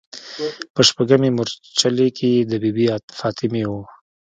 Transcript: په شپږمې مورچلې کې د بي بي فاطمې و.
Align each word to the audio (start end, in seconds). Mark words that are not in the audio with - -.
په 0.73 0.81
شپږمې 0.87 1.29
مورچلې 1.35 2.07
کې 2.17 2.31
د 2.49 2.51
بي 2.61 2.71
بي 2.75 2.85
فاطمې 3.19 3.63
و. 3.69 3.73